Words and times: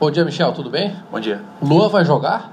Bom 0.00 0.10
dia, 0.10 0.24
Michel, 0.24 0.50
tudo 0.54 0.70
bem? 0.70 0.96
Bom 1.12 1.20
dia. 1.20 1.42
O 1.60 1.66
Luan 1.66 1.90
vai 1.90 2.06
jogar? 2.06 2.50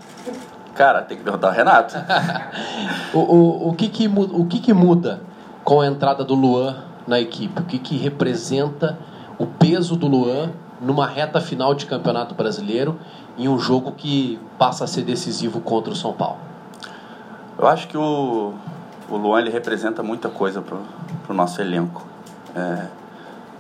Cara, 0.76 1.02
tem 1.02 1.18
que 1.18 1.24
perguntar 1.24 1.48
ao 1.48 1.54
Renato. 1.54 1.96
o, 3.16 3.20
o, 3.20 3.70
o, 3.70 3.74
que, 3.74 3.88
que, 3.88 4.06
o 4.06 4.46
que, 4.46 4.60
que 4.60 4.74
muda 4.74 5.22
com 5.64 5.80
a 5.80 5.88
entrada 5.88 6.26
do 6.26 6.36
Luan 6.36 6.84
na 7.08 7.22
equipe? 7.22 7.62
O 7.62 7.64
que, 7.64 7.80
que 7.80 7.96
representa 7.96 9.00
o 9.40 9.46
peso 9.46 9.96
do 9.96 10.08
Luan 10.08 10.52
numa 10.82 11.08
reta 11.08 11.40
final 11.40 11.74
de 11.74 11.86
campeonato 11.86 12.36
brasileiro 12.36 13.00
em 13.38 13.48
um 13.48 13.58
jogo 13.58 13.94
que 13.94 14.38
passa 14.60 14.84
a 14.84 14.88
ser 14.88 15.04
decisivo 15.04 15.62
contra 15.62 15.94
o 15.94 15.96
São 15.96 16.12
Paulo? 16.12 16.40
Eu 17.58 17.66
acho 17.66 17.88
que 17.88 17.98
o, 17.98 18.54
o 19.10 19.16
Luan 19.16 19.40
ele 19.40 19.52
representa 19.52 20.04
muita 20.04 20.28
coisa 20.28 20.62
pro, 20.62 20.82
pro 21.24 21.34
nosso 21.34 21.62
elenco. 21.62 22.06
É, 22.54 22.88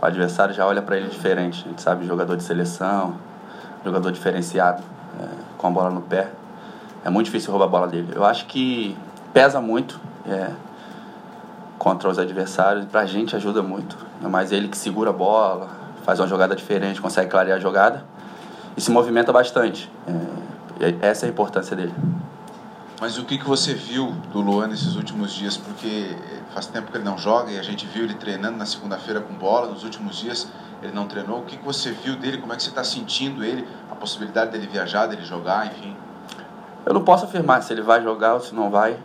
o 0.01 0.05
adversário 0.05 0.53
já 0.53 0.67
olha 0.67 0.81
para 0.81 0.97
ele 0.97 1.07
diferente. 1.07 1.63
A 1.65 1.69
gente 1.69 1.81
sabe 1.81 2.05
jogador 2.05 2.35
de 2.35 2.43
seleção, 2.43 3.15
jogador 3.87 4.11
diferenciado, 4.11 4.83
é, 5.19 5.27
com 5.57 5.67
a 5.67 5.71
bola 5.71 5.89
no 5.89 6.01
pé. 6.01 6.29
É 7.03 7.09
muito 7.09 7.27
difícil 7.27 7.51
roubar 7.51 7.65
a 7.65 7.69
bola 7.69 7.87
dele. 7.87 8.11
Eu 8.13 8.25
acho 8.25 8.45
que 8.45 8.97
pesa 9.33 9.61
muito 9.61 9.99
é, 10.27 10.51
contra 11.77 12.09
os 12.09 12.19
adversários 12.19 12.83
e 12.83 12.87
pra 12.87 13.05
gente 13.05 13.35
ajuda 13.35 13.63
muito. 13.63 13.97
Mais 14.21 14.51
ele 14.51 14.67
que 14.67 14.77
segura 14.77 15.11
a 15.11 15.13
bola, 15.13 15.69
faz 16.03 16.19
uma 16.19 16.27
jogada 16.27 16.55
diferente, 16.55 17.01
consegue 17.01 17.29
clarear 17.29 17.57
a 17.57 17.59
jogada 17.59 18.03
e 18.75 18.81
se 18.81 18.91
movimenta 18.91 19.31
bastante. 19.31 19.91
É, 20.79 21.07
essa 21.07 21.25
é 21.25 21.27
a 21.27 21.31
importância 21.31 21.75
dele. 21.75 21.93
Mas 22.99 23.17
o 23.17 23.25
que, 23.25 23.37
que 23.37 23.47
você 23.47 23.73
viu 23.73 24.11
do 24.31 24.41
Luan 24.41 24.67
nesses 24.67 24.95
últimos 24.95 25.31
dias? 25.31 25.55
Porque 25.55 26.15
faz 26.53 26.65
tempo 26.65 26.91
que 26.91 26.97
ele 26.97 27.03
não 27.03 27.17
joga 27.17 27.51
e 27.51 27.59
a 27.59 27.61
gente 27.61 27.85
viu 27.85 28.03
ele 28.03 28.15
treinando 28.15 28.57
na 28.57 28.65
segunda-feira 28.65 29.21
com 29.21 29.33
bola. 29.35 29.67
Nos 29.67 29.83
últimos 29.83 30.17
dias 30.17 30.47
ele 30.81 30.91
não 30.93 31.07
treinou. 31.07 31.39
O 31.39 31.43
que, 31.43 31.57
que 31.57 31.65
você 31.65 31.91
viu 31.91 32.15
dele? 32.15 32.37
Como 32.37 32.53
é 32.53 32.55
que 32.55 32.63
você 32.63 32.69
está 32.69 32.83
sentindo 32.83 33.43
ele? 33.43 33.67
A 33.91 33.95
possibilidade 33.95 34.51
dele 34.51 34.67
viajar, 34.67 35.07
dele 35.07 35.23
jogar, 35.23 35.67
enfim? 35.67 35.95
Eu 36.85 36.93
não 36.93 37.03
posso 37.03 37.25
afirmar 37.25 37.61
se 37.63 37.73
ele 37.73 37.81
vai 37.81 38.01
jogar 38.01 38.35
ou 38.35 38.39
se 38.39 38.53
não 38.53 38.69
vai. 38.69 38.97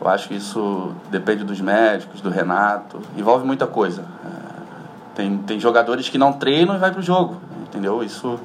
Eu 0.00 0.08
acho 0.08 0.28
que 0.28 0.34
isso 0.34 0.94
depende 1.10 1.44
dos 1.44 1.60
médicos, 1.60 2.20
do 2.20 2.30
Renato. 2.30 3.00
Envolve 3.16 3.46
muita 3.46 3.66
coisa. 3.66 4.04
É, 4.24 5.14
tem, 5.14 5.38
tem 5.38 5.58
jogadores 5.58 6.08
que 6.08 6.18
não 6.18 6.32
treinam 6.32 6.74
e 6.74 6.78
vai 6.78 6.90
para 6.90 7.00
o 7.00 7.02
jogo, 7.02 7.40
entendeu? 7.62 8.02
Isso 8.02 8.38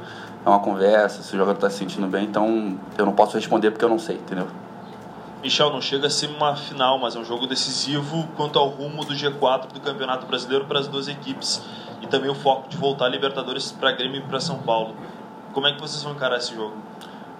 é 0.45 0.49
uma 0.49 0.59
conversa, 0.59 1.21
se 1.21 1.33
o 1.33 1.37
jogador 1.37 1.57
está 1.57 1.69
se 1.69 1.77
sentindo 1.77 2.07
bem. 2.07 2.25
Então 2.25 2.77
eu 2.97 3.05
não 3.05 3.13
posso 3.13 3.35
responder 3.35 3.71
porque 3.71 3.85
eu 3.85 3.89
não 3.89 3.99
sei, 3.99 4.15
entendeu? 4.15 4.47
Michel, 5.43 5.71
não 5.71 5.81
chega 5.81 6.07
a 6.07 6.09
ser 6.09 6.27
uma 6.27 6.55
final, 6.55 6.97
mas 6.97 7.17
é 7.17 7.19
um 7.19 7.25
jogo 7.25 7.45
decisivo 7.45 8.25
quanto 8.37 8.57
ao 8.57 8.69
rumo 8.69 9.03
do 9.03 9.13
G4 9.13 9.73
do 9.73 9.81
Campeonato 9.81 10.25
Brasileiro 10.25 10.65
para 10.65 10.79
as 10.79 10.87
duas 10.87 11.09
equipes 11.09 11.61
e 12.03 12.07
também 12.07 12.29
o 12.29 12.35
foco 12.35 12.67
de 12.67 12.77
voltar 12.77 13.05
a 13.05 13.09
Libertadores 13.09 13.71
para 13.71 13.91
Grêmio 13.93 14.17
e 14.17 14.21
para 14.21 14.39
São 14.39 14.59
Paulo. 14.59 14.93
Como 15.53 15.65
é 15.65 15.73
que 15.73 15.79
vocês 15.79 16.03
vão 16.03 16.11
encarar 16.11 16.37
esse 16.37 16.53
jogo? 16.53 16.73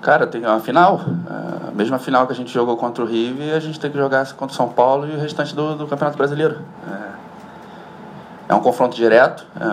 Cara, 0.02 0.26
tem 0.26 0.42
uma 0.46 0.60
final, 0.60 1.02
é, 1.30 1.70
a 1.70 1.72
mesma 1.72 2.00
final 2.00 2.26
que 2.26 2.34
a 2.34 2.36
gente 2.36 2.52
jogou 2.52 2.78
contra 2.78 3.04
o 3.04 3.08
River, 3.08 3.56
a 3.56 3.60
gente 3.60 3.80
tem 3.80 3.92
que 3.92 3.98
jogar 3.98 4.26
contra 4.34 4.54
o 4.54 4.56
São 4.56 4.70
Paulo 4.70 5.08
e 5.08 5.16
o 5.16 5.20
restante 5.20 5.54
do, 5.54 5.76
do 5.76 5.88
Campeonato 5.88 6.18
Brasileiro. 6.18 6.60
É, 6.90 8.54
é 8.54 8.56
um 8.56 8.62
confronto 8.62 8.96
direto, 8.96 9.46
é, 9.60 9.64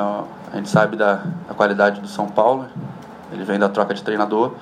a 0.52 0.56
gente 0.56 0.68
sabe 0.68 0.96
da, 0.96 1.22
da, 1.48 1.54
qualidade 1.54 2.00
do 2.00 2.08
São 2.08 2.28
Paulo, 2.28 2.66
ele 3.32 3.44
vem 3.44 3.58
da 3.58 3.68
troca 3.68 3.94
de 3.94 4.02
treinador, 4.02 4.54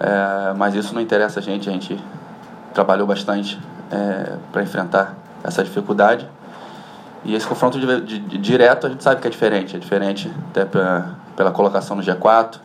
é, 0.00 0.52
mas 0.54 0.74
isso 0.74 0.94
não 0.94 1.00
interessa 1.00 1.40
a 1.40 1.42
gente, 1.42 1.68
a 1.68 1.72
gente 1.72 2.02
trabalhou 2.72 3.06
bastante 3.06 3.60
é, 3.90 4.36
para 4.52 4.62
enfrentar 4.62 5.14
essa 5.42 5.62
dificuldade. 5.62 6.28
E 7.24 7.34
esse 7.34 7.46
confronto 7.46 7.78
de, 7.80 8.00
de, 8.02 8.18
de, 8.18 8.38
direto 8.38 8.86
a 8.86 8.90
gente 8.90 9.02
sabe 9.02 9.20
que 9.20 9.26
é 9.26 9.30
diferente, 9.30 9.76
é 9.76 9.78
diferente 9.78 10.30
até 10.50 10.64
pela, 10.64 11.14
pela 11.36 11.50
colocação 11.50 11.96
no 11.96 12.02
G4, 12.02 12.58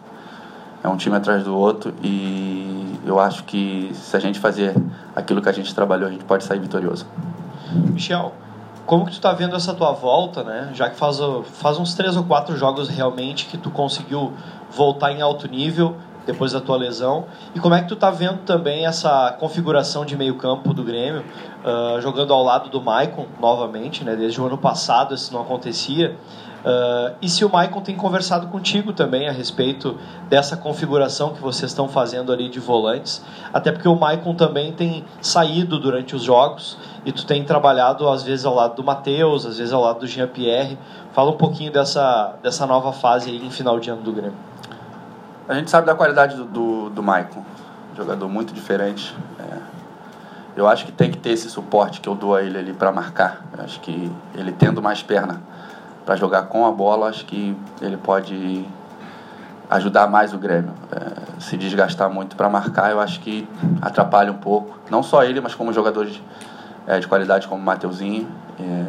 é 0.84 0.88
um 0.88 0.98
time 0.98 1.16
atrás 1.16 1.44
do 1.44 1.58
outro 1.58 1.94
e 2.04 3.00
eu 3.06 3.20
acho 3.20 3.44
que 3.46 3.92
se 3.94 4.16
a 4.16 4.20
gente 4.20 4.40
fazer 4.40 4.76
aquilo 5.16 5.42
que 5.42 5.50
a 5.50 5.52
gente 5.52 5.74
trabalhou, 5.74 6.08
a 6.08 6.12
gente 6.12 6.26
pode 6.26 6.44
sair 6.44 6.60
vitorioso. 6.60 7.06
Michel, 7.74 8.34
como 8.86 9.06
que 9.06 9.12
tu 9.12 9.16
está 9.16 9.32
vendo 9.34 9.56
essa 9.56 9.74
tua 9.74 9.92
volta, 9.92 10.44
né? 10.44 10.72
Já 10.74 10.90
que 10.90 10.96
faz, 10.96 11.20
faz 11.54 11.78
uns 11.78 11.94
três 11.94 12.18
ou 12.18 12.24
quatro 12.24 12.58
jogos 12.58 12.90
realmente 12.90 13.46
que 13.46 13.58
tu 13.58 13.70
conseguiu 13.70 14.34
voltar 14.72 15.12
em 15.12 15.22
alto 15.22 15.48
nível 15.48 15.96
depois 16.32 16.52
da 16.52 16.62
tua 16.62 16.78
lesão. 16.78 17.26
E 17.56 17.60
como 17.60 17.74
é 17.74 17.82
que 17.82 17.88
tu 17.88 17.96
tá 17.96 18.12
vendo 18.12 18.40
também 18.46 18.86
essa 18.86 19.36
configuração 19.40 20.06
de 20.06 20.16
meio 20.16 20.36
campo 20.36 20.74
do 20.74 20.84
Grêmio, 20.84 21.24
uh, 21.66 22.00
jogando 22.02 22.32
ao 22.32 22.44
lado 22.44 22.70
do 22.70 22.80
Maicon 22.80 23.26
novamente, 23.42 24.04
né? 24.04 24.16
Desde 24.16 24.40
o 24.40 24.46
ano 24.46 24.58
passado 24.58 25.16
isso 25.16 25.34
não 25.34 25.42
acontecia. 25.42 26.16
Uh, 26.60 27.16
e 27.22 27.30
se 27.30 27.44
o 27.44 27.50
Maicon 27.50 27.82
tem 27.82 27.96
conversado 27.96 28.48
contigo 28.48 28.92
também 28.94 29.28
a 29.28 29.32
respeito 29.32 29.98
dessa 30.28 30.56
configuração 30.58 31.34
que 31.34 31.42
vocês 31.42 31.72
estão 31.72 31.88
fazendo 31.88 32.32
ali 32.32 32.48
de 32.50 32.60
volantes, 32.60 33.24
até 33.52 33.72
porque 33.72 33.88
o 33.88 33.96
Maicon 33.96 34.36
também 34.36 34.72
tem 34.72 35.04
saído 35.22 35.80
durante 35.80 36.16
os 36.16 36.22
jogos 36.22 36.78
e 37.06 37.12
tu 37.12 37.26
tem 37.26 37.44
trabalhado 37.44 38.08
às 38.08 38.24
vezes 38.24 38.46
ao 38.46 38.54
lado 38.54 38.76
do 38.76 38.84
Matheus, 38.84 39.46
às 39.46 39.58
vezes 39.58 39.74
ao 39.74 39.82
lado 39.82 40.02
do 40.02 40.08
Jean-Pierre. 40.08 40.78
Fala 41.14 41.32
um 41.32 41.38
pouquinho 41.38 41.72
dessa, 41.72 42.36
dessa 42.44 42.68
nova 42.68 42.92
fase 42.92 43.32
aí 43.32 43.44
em 43.44 43.50
final 43.50 43.80
de 43.80 43.90
ano 43.90 44.02
do 44.02 44.12
Grêmio. 44.12 44.38
A 45.50 45.56
gente 45.56 45.72
sabe 45.72 45.88
da 45.88 45.96
qualidade 45.96 46.36
do, 46.36 46.46
do, 46.46 46.90
do 46.92 47.02
Maicon, 47.02 47.44
jogador 47.98 48.30
muito 48.30 48.54
diferente. 48.54 49.18
É, 49.40 49.58
eu 50.56 50.68
acho 50.68 50.86
que 50.86 50.92
tem 50.92 51.10
que 51.10 51.18
ter 51.18 51.32
esse 51.32 51.50
suporte 51.50 52.00
que 52.02 52.08
eu 52.08 52.14
dou 52.14 52.36
a 52.36 52.44
ele 52.44 52.56
ali 52.56 52.72
para 52.72 52.92
marcar. 52.92 53.42
Eu 53.58 53.64
acho 53.64 53.80
que 53.80 54.12
ele 54.36 54.52
tendo 54.52 54.80
mais 54.80 55.02
perna 55.02 55.42
para 56.06 56.16
jogar 56.16 56.44
com 56.44 56.68
a 56.68 56.72
bola, 56.72 57.10
acho 57.10 57.26
que 57.26 57.58
ele 57.82 57.98
pode 57.98 58.64
ajudar 59.72 60.06
mais 60.06 60.36
o 60.36 60.38
Grêmio. 60.38 60.72
É, 60.92 61.42
se 61.42 61.58
desgastar 61.58 62.12
muito 62.12 62.36
para 62.36 62.48
marcar, 62.48 62.92
eu 62.92 63.00
acho 63.00 63.20
que 63.20 63.50
atrapalha 63.82 64.32
um 64.32 64.38
pouco. 64.38 64.78
Não 64.88 65.02
só 65.02 65.24
ele, 65.24 65.42
mas 65.42 65.56
como 65.56 65.74
jogadores 65.74 66.22
é, 66.86 67.00
de 67.00 67.08
qualidade 67.08 67.48
como 67.48 67.60
o 67.60 67.66
Mateuzinho. 67.66 68.28
É, 68.60 68.86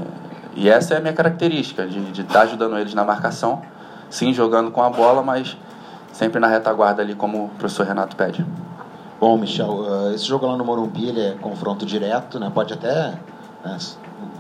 e 0.57 0.69
essa 0.69 0.93
é 0.93 0.99
a 0.99 1.01
minha 1.01 1.15
característica, 1.15 1.87
de 1.87 2.21
estar 2.21 2.35
tá 2.35 2.41
ajudando 2.43 2.77
eles 2.77 2.93
na 2.93 3.03
marcação. 3.03 3.63
Sim, 4.11 4.35
jogando 4.35 4.71
com 4.71 4.83
a 4.83 4.91
bola, 4.91 5.23
mas 5.23 5.57
sempre 6.13 6.41
na 6.41 6.47
retaguarda 6.47 7.03
ali, 7.03 7.15
como 7.15 7.47
o 7.47 7.49
professor 7.51 7.87
Renato 7.87 8.17
pede. 8.17 8.45
Bom, 9.21 9.37
Michel, 9.37 9.85
eh, 9.87 10.15
esse 10.15 10.25
jogo 10.25 10.47
lá 10.47 10.57
no 10.57 10.65
Morumbi 10.65 11.09
ele 11.09 11.21
é 11.21 11.33
confronto 11.33 11.85
direto, 11.85 12.41
né? 12.41 12.51
Pode 12.53 12.73
até, 12.73 13.19
né, 13.65 13.79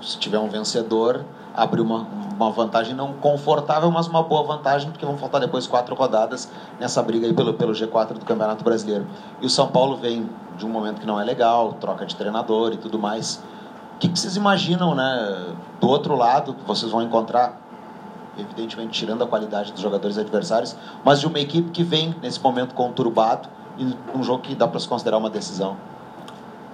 se 0.01 0.19
tiver 0.19 0.39
um 0.39 0.49
vencedor, 0.49 1.25
abrir 1.55 1.83
uma, 1.83 2.07
uma 2.35 2.51
vantagem 2.51 2.95
não 2.95 3.13
confortável, 3.13 3.91
mas 3.91 4.07
uma 4.07 4.23
boa 4.23 4.43
vantagem, 4.43 4.91
porque 4.91 5.05
vão 5.05 5.19
faltar 5.19 5.41
depois 5.41 5.67
quatro 5.67 5.95
rodadas 5.95 6.51
nessa 6.79 7.03
briga 7.03 7.27
aí 7.27 7.35
pelo, 7.35 7.53
pelo 7.53 7.73
G4 7.73 8.15
do 8.15 8.25
Campeonato 8.25 8.65
Brasileiro. 8.65 9.07
E 9.43 9.47
o 9.47 9.51
São 9.51 9.69
Paulo 9.69 9.97
vem 9.97 10.29
de 10.57 10.65
um 10.65 10.69
momento 10.71 11.01
que 11.01 11.07
não 11.07 11.21
é 11.21 11.25
legal, 11.25 11.75
troca 11.75 12.07
de 12.07 12.17
treinador 12.17 12.73
e 12.73 12.77
tudo 12.77 12.99
mais. 12.99 13.43
O 13.97 13.99
que, 13.99 14.09
que 14.09 14.19
vocês 14.19 14.37
imaginam, 14.37 14.95
né? 14.95 15.55
Do 15.79 15.89
outro 15.89 16.17
lado, 16.17 16.57
vocês 16.67 16.91
vão 16.91 17.03
encontrar 17.03 17.61
evidentemente 18.39 18.99
tirando 18.99 19.25
a 19.25 19.27
qualidade 19.27 19.73
dos 19.73 19.81
jogadores 19.81 20.19
adversários, 20.19 20.77
mas 21.05 21.21
de 21.21 21.27
uma 21.27 21.39
equipe 21.39 21.71
que 21.71 21.83
vem 21.83 22.15
nesse 22.23 22.41
momento 22.41 22.75
conturbado 22.75 23.49
e 23.79 23.97
um 24.15 24.23
jogo 24.23 24.43
que 24.43 24.55
dá 24.55 24.69
para 24.69 24.79
se 24.79 24.89
considerar 24.89 25.19
uma 25.19 25.31
decisão. 25.31 25.77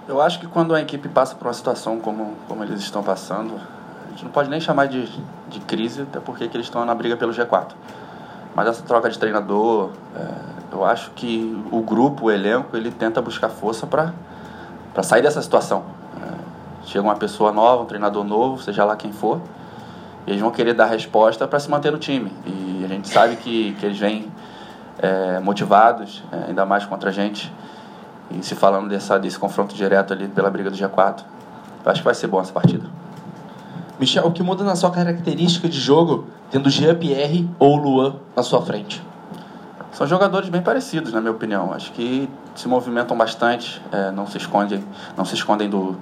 Eu 0.09 0.21
acho 0.21 0.39
que 0.39 0.47
quando 0.47 0.75
a 0.75 0.81
equipe 0.81 1.09
passa 1.09 1.34
por 1.34 1.47
uma 1.47 1.53
situação 1.53 1.99
como, 1.99 2.34
como 2.47 2.62
eles 2.62 2.81
estão 2.81 3.03
passando, 3.03 3.55
a 4.06 4.11
gente 4.11 4.25
não 4.25 4.31
pode 4.31 4.49
nem 4.49 4.61
chamar 4.61 4.87
de, 4.87 5.09
de 5.49 5.61
crise, 5.61 6.03
até 6.03 6.21
porque 6.21 6.45
eles 6.45 6.66
estão 6.66 6.84
na 6.84 6.95
briga 6.95 7.16
pelo 7.16 7.33
G4. 7.33 7.72
Mas 8.55 8.69
essa 8.69 8.83
troca 8.83 9.11
de 9.11 9.19
treinador, 9.19 9.91
é, 10.15 10.28
eu 10.72 10.84
acho 10.84 11.11
que 11.11 11.62
o 11.72 11.81
grupo, 11.81 12.27
o 12.27 12.31
elenco, 12.31 12.77
ele 12.77 12.91
tenta 12.91 13.21
buscar 13.21 13.49
força 13.49 13.87
para 13.87 14.12
sair 15.03 15.22
dessa 15.22 15.43
situação. 15.43 15.84
É, 16.22 16.87
chega 16.87 17.05
uma 17.05 17.16
pessoa 17.16 17.53
nova, 17.53 17.83
um 17.83 17.87
treinador 17.87 18.25
novo, 18.25 18.62
seja 18.62 18.84
lá 18.84 18.97
quem 18.97 19.12
for, 19.12 19.41
eles 20.26 20.41
vão 20.41 20.50
querer 20.50 20.75
dar 20.75 20.87
resposta 20.87 21.47
para 21.47 21.60
se 21.60 21.70
manter 21.70 21.92
no 21.92 21.98
time. 21.98 22.32
E 22.44 22.84
a 22.84 22.88
gente 22.88 23.09
sabe 23.09 23.37
que, 23.37 23.74
que 23.74 23.86
eles 23.86 23.98
vêm 23.98 24.30
é, 24.98 25.39
motivados, 25.39 26.22
é, 26.33 26.48
ainda 26.48 26.66
mais 26.66 26.84
contra 26.84 27.10
a 27.10 27.12
gente. 27.12 27.53
E 28.30 28.42
se 28.42 28.56
falando 28.56 28.89
dessa, 28.89 29.18
desse 29.18 29.39
confronto 29.39 29.74
direto 29.74 30.12
ali 30.12 30.27
pela 30.27 30.51
briga 30.51 30.68
do 30.68 30.77
G4, 30.77 31.22
eu 31.84 31.92
acho 31.92 32.01
que 32.01 32.04
vai 32.04 32.15
ser 32.15 32.27
bom 32.27 32.41
essa 32.41 32.53
partida. 32.53 32.84
Michel, 34.01 34.27
o 34.27 34.33
que 34.33 34.42
muda 34.42 34.65
na 34.65 34.74
sua 34.74 34.91
característica 34.91 35.68
de 35.68 35.78
jogo, 35.78 36.27
tendo 36.51 36.68
Jean-Pierre 36.68 37.48
ou 37.59 37.77
Luan 37.77 38.16
na 38.34 38.42
sua 38.42 38.60
frente? 38.60 39.03
São 39.92 40.06
jogadores 40.06 40.51
bem 40.51 40.60
parecidos, 40.60 41.12
na 41.12 41.21
minha 41.21 41.33
opinião. 41.33 41.72
Acho 41.72 41.92
que 41.92 42.28
se 42.54 42.68
movimentam 42.68 43.16
bastante, 43.16 43.80
é, 43.92 44.10
não 44.10 44.27
se 44.27 44.36
escondem, 44.36 44.84
não 45.16 45.24
se 45.24 45.34
escondem 45.34 45.71
do, 45.71 45.97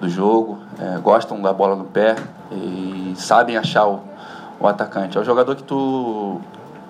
do 0.00 0.08
jogo, 0.08 0.58
é, 0.78 0.98
gostam 0.98 1.40
da 1.40 1.52
bola 1.52 1.76
no 1.76 1.84
pé 1.84 2.16
e 2.50 3.14
sabem 3.16 3.56
achar 3.56 3.86
o, 3.86 4.00
o 4.58 4.66
atacante. 4.66 5.16
É 5.16 5.20
o 5.20 5.24
jogador 5.24 5.54
que 5.56 5.62
tu 5.62 6.40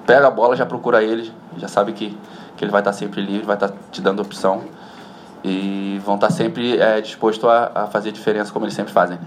pega 0.06 0.28
a 0.28 0.30
bola, 0.30 0.56
já 0.56 0.64
procura 0.64 1.02
ele, 1.02 1.32
já 1.56 1.68
sabe 1.68 1.92
que, 1.92 2.16
que 2.56 2.64
ele 2.64 2.70
vai 2.70 2.80
estar 2.80 2.92
sempre 2.92 3.20
livre, 3.20 3.46
vai 3.46 3.56
estar 3.56 3.70
te 3.90 4.00
dando 4.00 4.22
opção 4.22 4.64
e 5.44 6.00
vão 6.04 6.16
estar 6.16 6.30
sempre 6.30 6.78
é, 6.78 7.00
dispostos 7.00 7.48
a, 7.48 7.70
a 7.74 7.86
fazer 7.86 8.12
diferença 8.12 8.52
como 8.52 8.64
eles 8.64 8.74
sempre 8.74 8.92
fazem. 8.92 9.18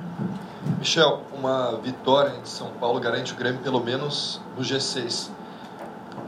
Michel, 0.80 1.22
uma 1.38 1.78
vitória 1.84 2.34
em 2.42 2.46
São 2.46 2.70
Paulo 2.80 3.00
garante 3.00 3.34
o 3.34 3.36
Grêmio 3.36 3.62
pelo 3.62 3.80
menos 3.80 4.42
no 4.58 4.64
G6. 4.64 5.30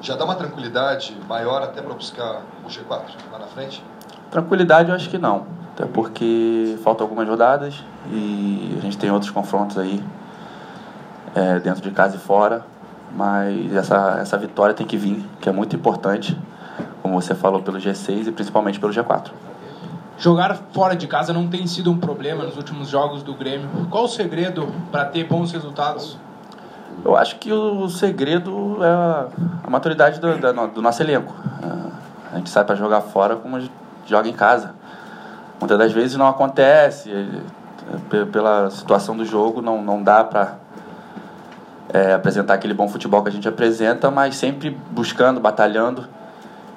já 0.01 0.15
dá 0.15 0.25
uma 0.25 0.35
tranquilidade 0.35 1.17
maior 1.27 1.63
até 1.63 1.81
para 1.81 1.93
buscar 1.93 2.41
o 2.63 2.67
G4 2.67 3.01
lá 3.31 3.39
na 3.39 3.47
frente? 3.47 3.83
Tranquilidade 4.29 4.89
eu 4.89 4.95
acho 4.95 5.09
que 5.09 5.17
não. 5.17 5.62
Até 5.73 5.85
porque 5.85 6.77
faltam 6.83 7.05
algumas 7.05 7.27
rodadas 7.27 7.83
e 8.11 8.75
a 8.77 8.81
gente 8.81 8.97
tem 8.97 9.09
outros 9.11 9.31
confrontos 9.31 9.77
aí 9.77 10.03
é, 11.33 11.59
dentro 11.59 11.81
de 11.81 11.91
casa 11.91 12.15
e 12.15 12.19
fora. 12.19 12.65
Mas 13.15 13.73
essa, 13.75 14.17
essa 14.19 14.37
vitória 14.37 14.73
tem 14.73 14.85
que 14.85 14.97
vir, 14.97 15.23
que 15.39 15.47
é 15.47 15.51
muito 15.51 15.75
importante, 15.75 16.37
como 17.01 17.19
você 17.19 17.35
falou, 17.35 17.61
pelo 17.61 17.77
G6 17.77 18.27
e 18.27 18.31
principalmente 18.31 18.79
pelo 18.79 18.91
G4. 18.91 19.31
Jogar 20.17 20.55
fora 20.71 20.95
de 20.95 21.07
casa 21.07 21.33
não 21.33 21.47
tem 21.47 21.65
sido 21.67 21.91
um 21.91 21.97
problema 21.97 22.43
nos 22.43 22.55
últimos 22.55 22.87
jogos 22.89 23.23
do 23.23 23.33
Grêmio. 23.33 23.67
Qual 23.89 24.05
o 24.05 24.07
segredo 24.07 24.67
para 24.91 25.05
ter 25.05 25.25
bons 25.25 25.51
resultados? 25.51 26.17
Eu 27.03 27.15
acho 27.15 27.37
que 27.37 27.51
o 27.51 27.89
segredo 27.89 28.77
é 28.83 28.87
a, 28.87 29.69
maturidade 29.69 30.19
do, 30.19 30.67
do, 30.67 30.81
nosso 30.81 31.01
elenco. 31.01 31.33
É, 31.61 32.35
a 32.35 32.37
gente 32.37 32.49
sai 32.49 32.63
para 32.63 32.75
jogar 32.75 33.01
fora 33.01 33.35
como 33.35 33.55
a 33.55 33.59
gente 33.59 33.73
joga 34.05 34.29
em 34.29 34.33
casa. 34.33 34.73
Muitas 35.63 35.77
das 35.77 35.93
vezes 35.93 36.17
não 36.17 36.27
acontece, 36.27 37.09
é, 37.09 38.25
pela 38.25 38.69
situação 38.69 39.15
do 39.15 39.23
jogo, 39.23 39.61
não, 39.61 39.81
não 39.81 40.03
dá 40.03 40.21
para 40.21 40.57
é, 41.87 42.11
apresentar 42.11 42.55
aquele 42.55 42.73
bom 42.73 42.89
futebol 42.89 43.23
que 43.23 43.29
a 43.29 43.31
gente 43.31 43.47
apresenta, 43.47 44.11
mas 44.11 44.35
sempre 44.35 44.77
buscando, 44.91 45.39
batalhando, 45.39 46.05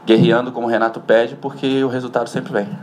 guerreando 0.07 0.53
como 0.53 0.69
o 0.69 0.71
Renato 0.71 1.01
pede, 1.01 1.35
porque 1.35 1.83
o 1.83 1.89
resultado 1.89 2.29
sempre 2.29 2.53
vem. 2.53 2.79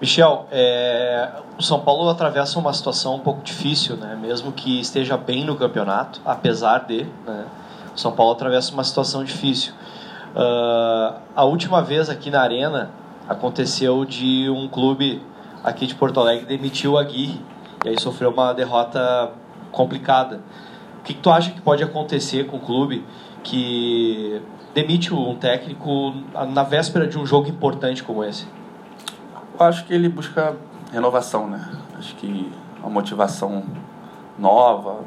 Michel, 0.00 0.46
é, 0.52 1.28
o 1.58 1.62
São 1.62 1.80
Paulo 1.80 2.08
atravessa 2.08 2.56
uma 2.60 2.72
situação 2.72 3.16
um 3.16 3.20
pouco 3.20 3.42
difícil, 3.42 3.96
né? 3.96 4.16
mesmo 4.16 4.52
que 4.52 4.80
esteja 4.80 5.16
bem 5.16 5.44
no 5.44 5.56
campeonato, 5.56 6.20
apesar 6.24 6.86
de. 6.86 7.04
Né? 7.26 7.46
O 7.96 7.98
São 7.98 8.12
Paulo 8.12 8.30
atravessa 8.30 8.72
uma 8.72 8.84
situação 8.84 9.24
difícil. 9.24 9.72
Uh, 10.36 11.16
a 11.34 11.44
última 11.44 11.82
vez 11.82 12.08
aqui 12.08 12.30
na 12.30 12.40
Arena 12.40 12.90
aconteceu 13.30 14.04
de 14.04 14.50
um 14.50 14.66
clube 14.66 15.22
aqui 15.62 15.86
de 15.86 15.94
Porto 15.94 16.18
Alegre 16.18 16.46
demitiu 16.46 16.98
a 16.98 17.02
Aguirre 17.02 17.40
e 17.84 17.88
aí 17.88 18.00
sofreu 18.00 18.30
uma 18.30 18.52
derrota 18.52 19.30
complicada. 19.70 20.40
O 20.98 21.02
que, 21.04 21.14
que 21.14 21.20
tu 21.20 21.30
acha 21.30 21.52
que 21.52 21.60
pode 21.60 21.82
acontecer 21.82 22.48
com 22.48 22.56
o 22.56 22.60
clube 22.60 23.04
que 23.44 24.42
demite 24.74 25.14
um 25.14 25.36
técnico 25.36 26.12
na 26.52 26.64
véspera 26.64 27.06
de 27.06 27.16
um 27.16 27.24
jogo 27.24 27.48
importante 27.48 28.02
como 28.02 28.24
esse? 28.24 28.46
Eu 29.58 29.64
acho 29.64 29.84
que 29.84 29.94
ele 29.94 30.08
busca 30.08 30.56
renovação, 30.92 31.48
né? 31.48 31.70
Acho 31.96 32.16
que 32.16 32.50
uma 32.80 32.90
motivação 32.90 33.62
nova. 34.36 35.04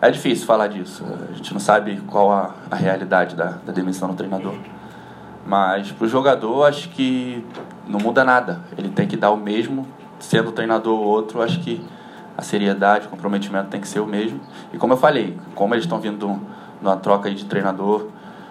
É 0.00 0.08
difícil 0.08 0.46
falar 0.46 0.68
disso. 0.68 1.04
A 1.30 1.34
gente 1.34 1.52
não 1.52 1.60
sabe 1.60 2.00
qual 2.06 2.30
a, 2.30 2.54
a 2.70 2.76
realidade 2.76 3.34
da, 3.34 3.58
da 3.66 3.72
demissão 3.72 4.08
do 4.08 4.14
treinador. 4.14 4.54
Mas 5.48 5.90
para 5.90 6.04
o 6.04 6.08
jogador, 6.08 6.64
acho 6.64 6.90
que 6.90 7.42
não 7.86 7.98
muda 7.98 8.22
nada. 8.22 8.60
Ele 8.76 8.90
tem 8.90 9.08
que 9.08 9.16
dar 9.16 9.30
o 9.30 9.36
mesmo, 9.36 9.88
sendo 10.20 10.52
treinador 10.52 11.00
ou 11.00 11.06
outro. 11.06 11.40
Acho 11.40 11.58
que 11.60 11.82
a 12.36 12.42
seriedade, 12.42 13.06
o 13.06 13.08
comprometimento 13.08 13.68
tem 13.68 13.80
que 13.80 13.88
ser 13.88 14.00
o 14.00 14.06
mesmo. 14.06 14.38
E 14.74 14.76
como 14.76 14.92
eu 14.92 14.98
falei, 14.98 15.38
como 15.54 15.74
eles 15.74 15.86
estão 15.86 15.98
vindo 15.98 16.38
numa 16.82 16.98
troca 16.98 17.30
de 17.30 17.46
treinador, 17.46 18.08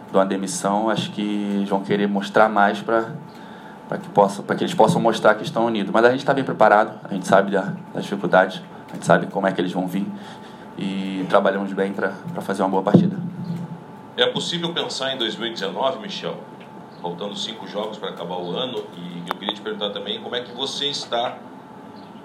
de 0.09 0.17
uma 0.17 0.25
demissão, 0.25 0.89
acho 0.89 1.11
que 1.11 1.63
vão 1.69 1.83
querer 1.83 2.07
mostrar 2.07 2.49
mais 2.49 2.81
para 2.81 3.11
para 3.88 3.99
que, 3.99 4.09
que 4.57 4.63
eles 4.65 4.73
possam 4.73 4.99
mostrar 4.99 5.35
que 5.35 5.44
estão 5.44 5.67
unidos. 5.67 5.94
Mas 5.94 6.03
a 6.03 6.09
gente 6.09 6.19
está 6.19 6.33
bem 6.33 6.44
preparado, 6.44 6.99
a 7.09 7.13
gente 7.13 7.25
sabe 7.25 7.51
da, 7.51 7.73
das 7.94 8.03
dificuldades, 8.03 8.61
a 8.89 8.95
gente 8.95 9.05
sabe 9.05 9.27
como 9.27 9.47
é 9.47 9.51
que 9.53 9.61
eles 9.61 9.71
vão 9.71 9.88
vir 9.88 10.05
e 10.77 11.25
trabalhamos 11.29 11.71
bem 11.71 11.94
para 11.94 12.11
fazer 12.41 12.63
uma 12.63 12.69
boa 12.69 12.83
partida. 12.83 13.15
É 14.17 14.25
possível 14.25 14.73
pensar 14.73 15.13
em 15.13 15.17
2019, 15.17 15.99
Michel? 15.99 16.38
Faltando 17.01 17.35
cinco 17.35 17.67
jogos 17.67 17.97
para 17.97 18.09
acabar 18.09 18.38
o 18.38 18.51
ano 18.51 18.83
e 18.97 19.23
eu 19.29 19.35
queria 19.38 19.53
te 19.53 19.61
perguntar 19.61 19.91
também 19.91 20.21
como 20.21 20.35
é 20.35 20.41
que 20.41 20.51
você 20.51 20.88
está 20.88 21.38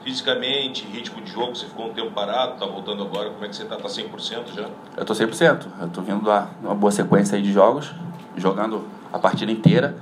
fisicamente, 0.02 0.84
ritmo 0.84 1.22
de 1.22 1.30
jogo, 1.30 1.54
você 1.54 1.66
ficou 1.66 1.86
um 1.86 1.92
tempo 1.92 2.10
parado, 2.10 2.54
está 2.54 2.66
voltando 2.66 3.02
agora, 3.04 3.30
como 3.30 3.44
é 3.44 3.48
que 3.48 3.54
você 3.54 3.62
está? 3.62 3.76
Está 3.76 3.88
100% 3.88 4.54
já? 4.54 4.68
Eu 4.96 5.02
estou 5.02 5.14
100%, 5.14 5.66
eu 5.80 5.86
estou 5.86 6.02
vindo 6.02 6.20
de 6.20 6.66
uma 6.66 6.74
boa 6.74 6.90
sequência 6.90 7.40
de 7.40 7.52
jogos, 7.52 7.92
jogando 8.36 8.84
a 9.12 9.18
partida 9.18 9.52
inteira 9.52 9.96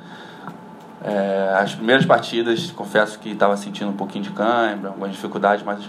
é, 1.02 1.54
as 1.58 1.74
primeiras 1.74 2.04
partidas, 2.04 2.70
confesso 2.72 3.18
que 3.18 3.30
estava 3.30 3.56
sentindo 3.56 3.90
um 3.90 3.96
pouquinho 3.96 4.24
de 4.24 4.30
câimbra, 4.30 4.90
algumas 4.90 5.12
dificuldades, 5.12 5.64
mas 5.64 5.80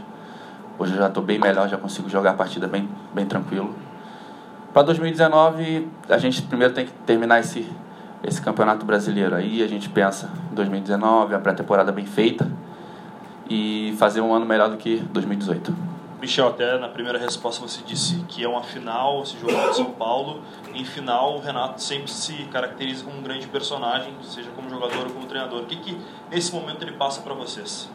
hoje 0.79 0.93
eu 0.93 0.97
já 0.97 1.07
estou 1.07 1.21
bem 1.21 1.37
melhor, 1.37 1.67
já 1.67 1.77
consigo 1.77 2.09
jogar 2.09 2.31
a 2.31 2.33
partida 2.33 2.67
bem, 2.67 2.87
bem 3.13 3.25
tranquilo. 3.25 3.75
Para 4.73 4.83
2019, 4.83 5.89
a 6.07 6.17
gente 6.17 6.41
primeiro 6.43 6.73
tem 6.73 6.85
que 6.85 6.93
terminar 7.05 7.41
esse, 7.41 7.69
esse 8.23 8.41
campeonato 8.41 8.85
brasileiro. 8.85 9.35
Aí 9.35 9.63
a 9.63 9.67
gente 9.67 9.89
pensa 9.89 10.29
em 10.51 10.55
2019, 10.55 11.35
a 11.35 11.39
pré-temporada 11.39 11.91
bem 11.91 12.05
feita 12.05 12.47
e 13.49 13.95
fazer 13.97 14.21
um 14.21 14.33
ano 14.33 14.45
melhor 14.45 14.69
do 14.69 14.77
que 14.77 14.97
2018. 15.11 15.91
Michel, 16.21 16.49
até 16.49 16.77
na 16.77 16.87
primeira 16.87 17.17
resposta 17.17 17.59
você 17.67 17.81
disse 17.83 18.23
que 18.27 18.43
é 18.43 18.47
uma 18.47 18.61
final, 18.61 19.23
esse 19.23 19.39
jogo 19.39 19.53
de 19.69 19.75
São 19.75 19.85
Paulo. 19.85 20.41
Em 20.71 20.85
final, 20.85 21.37
o 21.37 21.39
Renato 21.39 21.81
sempre 21.81 22.11
se 22.11 22.43
caracteriza 22.45 23.03
como 23.03 23.17
um 23.17 23.23
grande 23.23 23.47
personagem, 23.47 24.13
seja 24.21 24.51
como 24.51 24.69
jogador 24.69 25.07
ou 25.07 25.09
como 25.09 25.25
treinador. 25.25 25.63
O 25.63 25.65
que, 25.65 25.77
que 25.77 25.97
nesse 26.29 26.53
momento 26.53 26.83
ele 26.83 26.91
passa 26.91 27.21
para 27.21 27.33
vocês? 27.33 27.89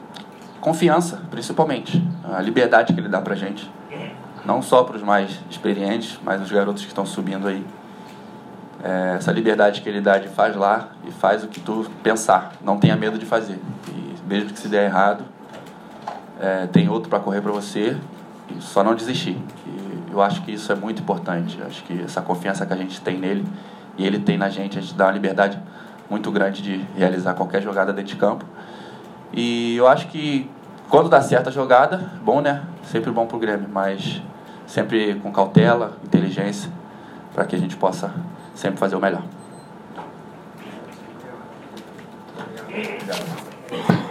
Confiança, 0.60 1.22
principalmente. 1.30 2.02
A 2.24 2.42
liberdade 2.42 2.92
que 2.92 2.98
ele 2.98 3.08
dá 3.08 3.20
para 3.20 3.36
gente. 3.36 3.70
Não 4.44 4.60
só 4.60 4.82
para 4.82 4.96
os 4.96 5.02
mais 5.02 5.40
experientes, 5.48 6.18
mas 6.24 6.42
os 6.42 6.50
garotos 6.50 6.82
que 6.82 6.88
estão 6.88 7.06
subindo 7.06 7.46
aí. 7.46 7.64
É, 8.82 9.14
essa 9.16 9.32
liberdade 9.32 9.80
que 9.80 9.88
ele 9.88 10.00
dá 10.00 10.18
de 10.18 10.28
faz 10.28 10.54
lá 10.54 10.90
e 11.06 11.10
faz 11.10 11.42
o 11.42 11.48
que 11.48 11.60
tu 11.60 11.86
pensar. 12.02 12.52
Não 12.62 12.78
tenha 12.78 12.96
medo 12.96 13.18
de 13.18 13.26
fazer. 13.26 13.58
E 13.88 14.14
mesmo 14.26 14.50
que 14.50 14.58
se 14.58 14.68
der 14.68 14.84
errado, 14.84 15.24
é, 16.40 16.66
tem 16.66 16.88
outro 16.88 17.08
para 17.08 17.18
correr 17.18 17.40
para 17.40 17.52
você 17.52 17.96
e 18.54 18.60
só 18.60 18.84
não 18.84 18.94
desistir. 18.94 19.38
E 19.66 20.12
eu 20.12 20.20
acho 20.22 20.42
que 20.42 20.52
isso 20.52 20.70
é 20.70 20.74
muito 20.74 21.02
importante. 21.02 21.58
Acho 21.66 21.82
que 21.84 22.02
essa 22.02 22.20
confiança 22.20 22.66
que 22.66 22.72
a 22.72 22.76
gente 22.76 23.00
tem 23.00 23.18
nele 23.18 23.44
e 23.96 24.06
ele 24.06 24.18
tem 24.18 24.36
na 24.36 24.48
gente, 24.48 24.78
a 24.78 24.82
gente 24.82 24.94
dá 24.94 25.06
uma 25.06 25.12
liberdade 25.12 25.58
muito 26.08 26.30
grande 26.30 26.62
de 26.62 26.84
realizar 26.96 27.34
qualquer 27.34 27.62
jogada 27.62 27.92
dentro 27.92 28.14
de 28.14 28.16
campo. 28.16 28.44
E 29.32 29.76
eu 29.76 29.88
acho 29.88 30.08
que 30.08 30.48
quando 30.88 31.08
dá 31.08 31.20
certo 31.20 31.48
a 31.48 31.52
jogada, 31.52 32.12
bom, 32.22 32.40
né? 32.40 32.62
Sempre 32.84 33.10
bom 33.10 33.26
pro 33.26 33.38
Grêmio, 33.38 33.68
mas 33.72 34.22
sempre 34.66 35.14
com 35.16 35.32
cautela, 35.32 35.96
inteligência, 36.04 36.70
para 37.34 37.44
que 37.44 37.56
a 37.56 37.58
gente 37.58 37.76
possa 37.76 38.12
sempre 38.56 38.78
fazer 38.78 38.96
o 38.96 39.00
melhor. 39.00 39.22
Obrigado. 42.68 44.05